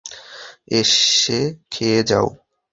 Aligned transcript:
এসে 0.71 1.39
খেয়ে 1.71 2.01
যাও। 2.03 2.27